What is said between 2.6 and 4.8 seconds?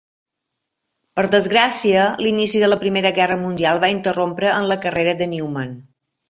de la Primera Guerra Mundial va interrompre en la